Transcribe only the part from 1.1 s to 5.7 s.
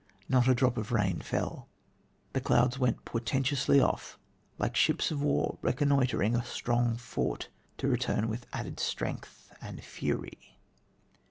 fell; the clouds went portentously off, like ships of war